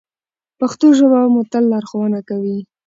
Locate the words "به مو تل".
1.23-1.63